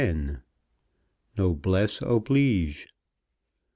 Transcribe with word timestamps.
"NOBLESSE 1.37 2.01
OBLIGE." 2.01 2.87